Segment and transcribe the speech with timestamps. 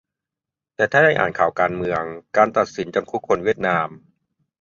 [0.75, 2.03] แต่ถ้าได้อ่านข่าวการเมือง
[2.37, 3.87] การตัดสินจำคุกคนเวียดนาม